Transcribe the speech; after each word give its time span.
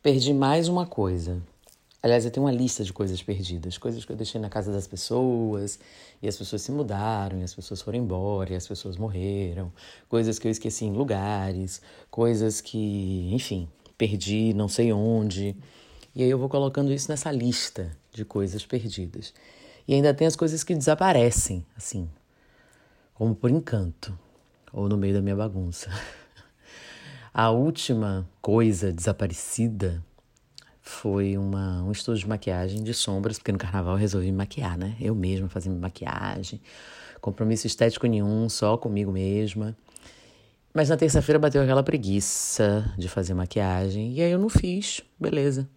Perdi 0.00 0.32
mais 0.32 0.68
uma 0.68 0.86
coisa. 0.86 1.42
Aliás, 2.00 2.24
eu 2.24 2.30
tenho 2.30 2.46
uma 2.46 2.52
lista 2.52 2.84
de 2.84 2.92
coisas 2.92 3.20
perdidas, 3.20 3.76
coisas 3.76 4.04
que 4.04 4.12
eu 4.12 4.16
deixei 4.16 4.40
na 4.40 4.48
casa 4.48 4.72
das 4.72 4.86
pessoas, 4.86 5.76
e 6.22 6.28
as 6.28 6.36
pessoas 6.36 6.62
se 6.62 6.70
mudaram, 6.70 7.40
e 7.40 7.42
as 7.42 7.52
pessoas 7.52 7.82
foram 7.82 7.98
embora, 7.98 8.52
e 8.52 8.56
as 8.56 8.66
pessoas 8.66 8.96
morreram, 8.96 9.72
coisas 10.08 10.38
que 10.38 10.46
eu 10.46 10.52
esqueci 10.52 10.84
em 10.84 10.92
lugares, 10.92 11.82
coisas 12.12 12.60
que, 12.60 13.28
enfim, 13.34 13.68
perdi 13.98 14.54
não 14.54 14.68
sei 14.68 14.92
onde. 14.92 15.56
E 16.14 16.22
aí 16.22 16.30
eu 16.30 16.38
vou 16.38 16.48
colocando 16.48 16.92
isso 16.92 17.10
nessa 17.10 17.32
lista 17.32 17.90
de 18.12 18.24
coisas 18.24 18.64
perdidas. 18.64 19.34
E 19.88 19.94
ainda 19.94 20.14
tem 20.14 20.28
as 20.28 20.36
coisas 20.36 20.62
que 20.62 20.76
desaparecem, 20.76 21.66
assim, 21.76 22.08
como 23.14 23.34
por 23.34 23.50
encanto, 23.50 24.16
ou 24.72 24.88
no 24.88 24.96
meio 24.96 25.14
da 25.14 25.20
minha 25.20 25.34
bagunça. 25.34 25.90
A 27.40 27.52
última 27.52 28.28
coisa 28.42 28.92
desaparecida 28.92 30.04
foi 30.82 31.38
uma, 31.38 31.84
um 31.84 31.92
estudo 31.92 32.18
de 32.18 32.26
maquiagem 32.26 32.82
de 32.82 32.92
sombras, 32.92 33.38
porque 33.38 33.52
no 33.52 33.58
carnaval 33.58 33.94
eu 33.94 34.00
resolvi 34.00 34.26
me 34.26 34.38
maquiar, 34.38 34.76
né? 34.76 34.96
Eu 35.00 35.14
mesma 35.14 35.48
fazia 35.48 35.70
maquiagem, 35.70 36.60
compromisso 37.20 37.64
estético 37.64 38.08
nenhum, 38.08 38.48
só 38.48 38.76
comigo 38.76 39.12
mesma. 39.12 39.76
Mas 40.74 40.88
na 40.88 40.96
terça-feira 40.96 41.38
bateu 41.38 41.62
aquela 41.62 41.84
preguiça 41.84 42.92
de 42.98 43.08
fazer 43.08 43.34
maquiagem, 43.34 44.14
e 44.14 44.20
aí 44.20 44.32
eu 44.32 44.38
não 44.40 44.48
fiz, 44.48 45.00
beleza. 45.16 45.70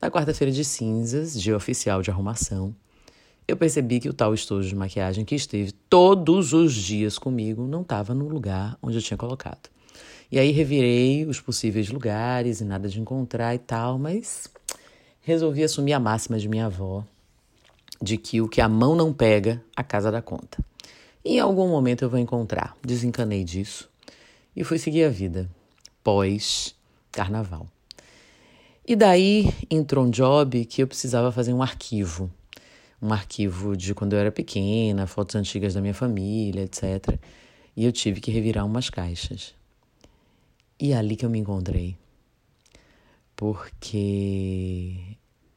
Na 0.00 0.12
quarta-feira 0.12 0.52
de 0.52 0.64
cinzas, 0.64 1.34
dia 1.34 1.56
oficial 1.56 2.00
de 2.00 2.12
arrumação, 2.12 2.72
eu 3.48 3.56
percebi 3.56 3.98
que 3.98 4.08
o 4.08 4.14
tal 4.14 4.34
estojo 4.34 4.68
de 4.68 4.76
maquiagem 4.76 5.24
que 5.24 5.34
esteve 5.34 5.72
todos 5.72 6.52
os 6.52 6.72
dias 6.72 7.18
comigo 7.18 7.66
não 7.66 7.82
estava 7.82 8.14
no 8.14 8.28
lugar 8.28 8.78
onde 8.80 8.98
eu 8.98 9.02
tinha 9.02 9.18
colocado. 9.18 9.68
E 10.30 10.38
aí 10.38 10.50
revirei 10.50 11.24
os 11.24 11.40
possíveis 11.40 11.88
lugares 11.88 12.60
e 12.60 12.64
nada 12.64 12.88
de 12.88 13.00
encontrar 13.00 13.54
e 13.54 13.58
tal, 13.58 13.98
mas 13.98 14.48
resolvi 15.22 15.62
assumir 15.64 15.92
a 15.92 16.00
máxima 16.00 16.38
de 16.38 16.48
minha 16.48 16.66
avó 16.66 17.04
de 18.00 18.16
que 18.16 18.40
o 18.40 18.48
que 18.48 18.60
a 18.60 18.68
mão 18.68 18.94
não 18.94 19.12
pega, 19.12 19.62
a 19.74 19.82
casa 19.82 20.10
dá 20.10 20.22
conta. 20.22 20.58
E 21.24 21.36
em 21.36 21.40
algum 21.40 21.68
momento 21.68 22.02
eu 22.02 22.10
vou 22.10 22.18
encontrar. 22.18 22.76
Desencanei 22.84 23.42
disso 23.42 23.88
e 24.54 24.62
fui 24.62 24.78
seguir 24.78 25.04
a 25.04 25.10
vida 25.10 25.48
pós 26.04 26.74
carnaval. 27.10 27.66
E 28.86 28.94
daí 28.94 29.52
entrou 29.70 30.04
um 30.04 30.10
job 30.10 30.64
que 30.64 30.82
eu 30.82 30.86
precisava 30.86 31.32
fazer 31.32 31.52
um 31.52 31.62
arquivo 31.62 32.30
um 33.00 33.12
arquivo 33.12 33.76
de 33.76 33.94
quando 33.94 34.14
eu 34.14 34.18
era 34.18 34.32
pequena, 34.32 35.06
fotos 35.06 35.36
antigas 35.36 35.74
da 35.74 35.80
minha 35.80 35.94
família, 35.94 36.62
etc. 36.62 37.18
E 37.76 37.84
eu 37.84 37.92
tive 37.92 38.20
que 38.20 38.30
revirar 38.30 38.66
umas 38.66 38.90
caixas. 38.90 39.54
E 40.80 40.92
é 40.92 40.96
ali 40.96 41.16
que 41.16 41.24
eu 41.24 41.30
me 41.30 41.38
encontrei. 41.38 41.96
Porque 43.34 45.16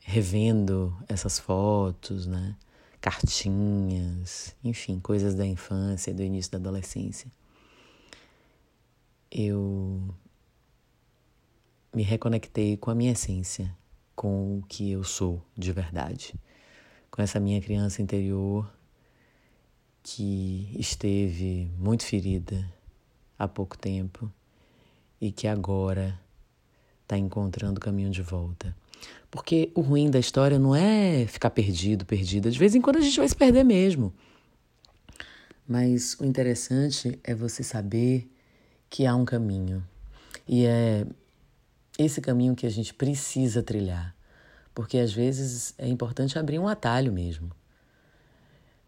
revendo 0.00 0.96
essas 1.08 1.38
fotos, 1.38 2.26
né? 2.26 2.56
Cartinhas, 3.00 4.54
enfim, 4.62 5.00
coisas 5.00 5.34
da 5.34 5.44
infância, 5.44 6.14
do 6.14 6.22
início 6.22 6.52
da 6.52 6.58
adolescência. 6.58 7.30
Eu 9.30 10.14
me 11.94 12.02
reconectei 12.02 12.76
com 12.76 12.90
a 12.90 12.94
minha 12.94 13.12
essência, 13.12 13.74
com 14.14 14.58
o 14.58 14.62
que 14.62 14.92
eu 14.92 15.02
sou 15.04 15.42
de 15.56 15.72
verdade 15.72 16.34
com 17.12 17.20
essa 17.20 17.38
minha 17.38 17.60
criança 17.60 18.00
interior 18.00 18.72
que 20.02 20.74
esteve 20.78 21.70
muito 21.78 22.06
ferida 22.06 22.66
há 23.38 23.46
pouco 23.46 23.76
tempo 23.76 24.32
e 25.22 25.30
que 25.30 25.46
agora 25.46 26.18
está 27.04 27.16
encontrando 27.16 27.78
o 27.78 27.80
caminho 27.80 28.10
de 28.10 28.22
volta. 28.22 28.74
Porque 29.30 29.70
o 29.72 29.80
ruim 29.80 30.10
da 30.10 30.18
história 30.18 30.58
não 30.58 30.74
é 30.74 31.24
ficar 31.28 31.50
perdido, 31.50 32.04
perdida. 32.04 32.50
De 32.50 32.58
vez 32.58 32.74
em 32.74 32.80
quando 32.80 32.96
a 32.96 33.00
gente 33.00 33.16
vai 33.18 33.28
se 33.28 33.36
perder 33.36 33.62
mesmo. 33.62 34.12
Mas 35.66 36.18
o 36.18 36.24
interessante 36.24 37.20
é 37.22 37.36
você 37.36 37.62
saber 37.62 38.28
que 38.90 39.06
há 39.06 39.14
um 39.14 39.24
caminho. 39.24 39.86
E 40.46 40.66
é 40.66 41.06
esse 41.96 42.20
caminho 42.20 42.56
que 42.56 42.66
a 42.66 42.70
gente 42.70 42.92
precisa 42.92 43.62
trilhar. 43.62 44.16
Porque 44.74 44.98
às 44.98 45.12
vezes 45.12 45.72
é 45.78 45.86
importante 45.86 46.36
abrir 46.36 46.58
um 46.58 46.66
atalho 46.66 47.12
mesmo. 47.12 47.52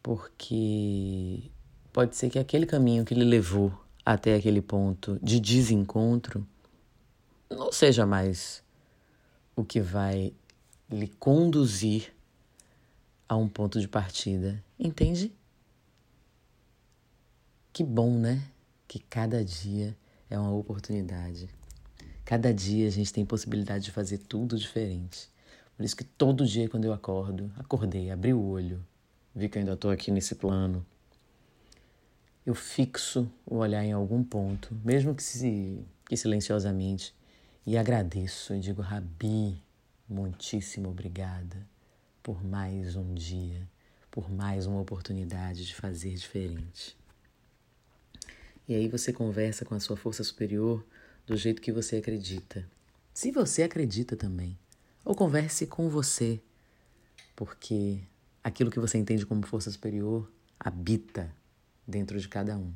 Porque 0.00 1.50
pode 1.92 2.14
ser 2.14 2.30
que 2.30 2.38
aquele 2.38 2.66
caminho 2.66 3.04
que 3.04 3.16
lhe 3.16 3.24
levou 3.24 3.72
até 4.12 4.34
aquele 4.34 4.60
ponto 4.60 5.20
de 5.22 5.38
desencontro 5.38 6.44
não 7.48 7.70
seja 7.70 8.04
mais 8.04 8.60
o 9.54 9.64
que 9.64 9.80
vai 9.80 10.32
lhe 10.90 11.06
conduzir 11.06 12.12
a 13.28 13.36
um 13.36 13.48
ponto 13.48 13.80
de 13.80 13.86
partida. 13.86 14.62
Entende? 14.76 15.32
Que 17.72 17.84
bom, 17.84 18.18
né? 18.18 18.42
Que 18.88 18.98
cada 18.98 19.44
dia 19.44 19.96
é 20.28 20.36
uma 20.36 20.52
oportunidade. 20.52 21.48
Cada 22.24 22.52
dia 22.52 22.88
a 22.88 22.90
gente 22.90 23.12
tem 23.12 23.24
possibilidade 23.24 23.84
de 23.84 23.92
fazer 23.92 24.18
tudo 24.18 24.58
diferente. 24.58 25.28
Por 25.76 25.84
isso 25.84 25.96
que 25.96 26.04
todo 26.04 26.44
dia 26.44 26.68
quando 26.68 26.84
eu 26.84 26.92
acordo, 26.92 27.52
acordei, 27.56 28.10
abri 28.10 28.34
o 28.34 28.42
olho, 28.42 28.84
vi 29.32 29.48
que 29.48 29.56
eu 29.56 29.60
ainda 29.60 29.74
estou 29.74 29.90
aqui 29.92 30.10
nesse 30.10 30.34
plano, 30.34 30.84
eu 32.44 32.54
fixo 32.54 33.30
o 33.44 33.56
olhar 33.56 33.84
em 33.84 33.92
algum 33.92 34.24
ponto, 34.24 34.74
mesmo 34.84 35.14
que, 35.14 35.22
se, 35.22 35.84
que 36.06 36.16
silenciosamente, 36.16 37.14
e 37.66 37.76
agradeço 37.76 38.54
e 38.54 38.60
digo, 38.60 38.80
Rabi, 38.80 39.62
muitíssimo 40.08 40.88
obrigada 40.88 41.66
por 42.22 42.42
mais 42.42 42.96
um 42.96 43.14
dia, 43.14 43.68
por 44.10 44.30
mais 44.30 44.66
uma 44.66 44.80
oportunidade 44.80 45.66
de 45.66 45.74
fazer 45.74 46.14
diferente. 46.14 46.96
E 48.66 48.74
aí 48.74 48.88
você 48.88 49.12
conversa 49.12 49.64
com 49.64 49.74
a 49.74 49.80
sua 49.80 49.96
força 49.96 50.22
superior 50.24 50.84
do 51.26 51.36
jeito 51.36 51.60
que 51.60 51.72
você 51.72 51.96
acredita. 51.96 52.66
Se 53.12 53.30
você 53.30 53.62
acredita 53.62 54.16
também. 54.16 54.58
Ou 55.04 55.14
converse 55.14 55.66
com 55.66 55.88
você, 55.88 56.40
porque 57.34 58.00
aquilo 58.44 58.70
que 58.70 58.78
você 58.78 58.98
entende 58.98 59.24
como 59.26 59.46
força 59.46 59.70
superior 59.70 60.30
habita 60.58 61.34
dentro 61.90 62.18
de 62.18 62.28
cada 62.28 62.56
um. 62.56 62.72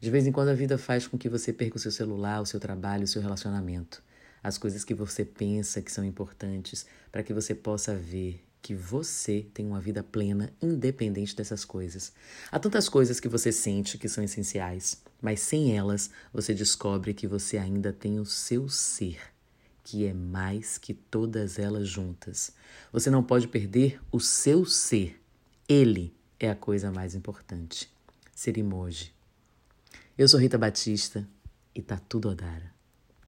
De 0.00 0.10
vez 0.10 0.26
em 0.26 0.32
quando 0.32 0.50
a 0.50 0.54
vida 0.54 0.76
faz 0.76 1.06
com 1.06 1.16
que 1.16 1.28
você 1.28 1.52
perca 1.52 1.76
o 1.76 1.80
seu 1.80 1.90
celular, 1.90 2.40
o 2.40 2.46
seu 2.46 2.60
trabalho, 2.60 3.04
o 3.04 3.08
seu 3.08 3.22
relacionamento, 3.22 4.02
as 4.42 4.58
coisas 4.58 4.84
que 4.84 4.94
você 4.94 5.24
pensa 5.24 5.80
que 5.80 5.90
são 5.90 6.04
importantes, 6.04 6.86
para 7.10 7.22
que 7.22 7.32
você 7.32 7.54
possa 7.54 7.94
ver 7.94 8.44
que 8.60 8.74
você 8.74 9.46
tem 9.52 9.66
uma 9.66 9.80
vida 9.80 10.02
plena, 10.02 10.52
independente 10.60 11.34
dessas 11.34 11.64
coisas. 11.64 12.12
Há 12.52 12.58
tantas 12.58 12.88
coisas 12.88 13.18
que 13.18 13.28
você 13.28 13.50
sente 13.50 13.98
que 13.98 14.08
são 14.08 14.22
essenciais, 14.22 15.02
mas 15.20 15.40
sem 15.40 15.76
elas 15.76 16.10
você 16.32 16.54
descobre 16.54 17.14
que 17.14 17.26
você 17.26 17.58
ainda 17.58 17.92
tem 17.92 18.20
o 18.20 18.26
seu 18.26 18.68
ser 18.68 19.18
que 19.84 20.06
é 20.06 20.14
mais 20.14 20.78
que 20.78 20.94
todas 20.94 21.58
elas 21.58 21.86
juntas. 21.86 22.52
Você 22.90 23.10
não 23.10 23.22
pode 23.22 23.46
perder 23.46 24.00
o 24.10 24.18
seu 24.18 24.64
ser. 24.64 25.20
Ele 25.68 26.16
é 26.40 26.50
a 26.50 26.56
coisa 26.56 26.90
mais 26.90 27.14
importante. 27.14 27.93
Ser 28.34 28.58
emoji. 28.58 29.14
Eu 30.18 30.28
sou 30.28 30.40
Rita 30.40 30.58
Batista 30.58 31.28
e 31.74 31.80
tá 31.80 31.98
tudo 31.98 32.28
odara. 32.28 32.73